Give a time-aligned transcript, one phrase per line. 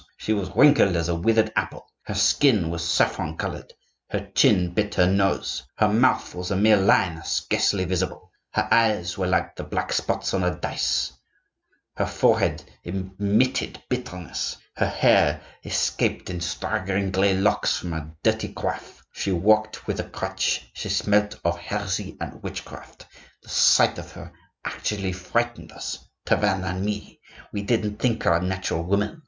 [0.17, 3.71] She was wrinkled as a withered apple; her skin was saffron colored;
[4.09, 9.15] her chin bit her nose; her mouth was a mere line scarcely visible; her eyes
[9.15, 11.13] were like the black spots on a dice;
[11.95, 19.03] her forehead emitted bitterness; her hair escaped in straggling gray locks from a dirty coif;
[19.13, 23.05] she walked with a crutch; she smelt of heresy and witchcraft.
[23.43, 24.31] The sight of her
[24.65, 27.19] actually frightened us, Tavannes and me!
[27.53, 29.19] We didn't think her a natural woman.